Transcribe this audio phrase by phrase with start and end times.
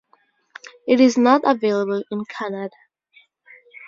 [0.87, 2.75] It is not available in Canada.